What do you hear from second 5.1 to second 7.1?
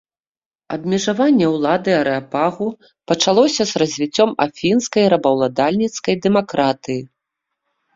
рабаўладальніцкай дэмакратыі.